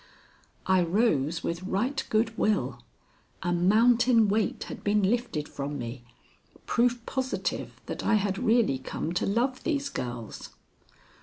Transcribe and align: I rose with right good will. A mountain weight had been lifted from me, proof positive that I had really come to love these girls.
I 0.65 0.81
rose 0.81 1.43
with 1.43 1.61
right 1.61 2.03
good 2.09 2.35
will. 2.35 2.81
A 3.43 3.53
mountain 3.53 4.29
weight 4.29 4.63
had 4.63 4.83
been 4.83 5.03
lifted 5.03 5.47
from 5.47 5.77
me, 5.77 6.03
proof 6.65 7.05
positive 7.05 7.79
that 7.85 8.03
I 8.03 8.15
had 8.15 8.39
really 8.39 8.79
come 8.79 9.13
to 9.13 9.27
love 9.27 9.61
these 9.61 9.89
girls. 9.89 10.55